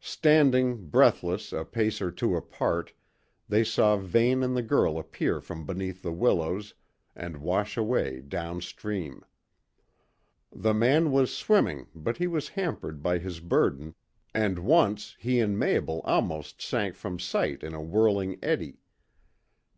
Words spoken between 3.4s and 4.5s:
they saw Vane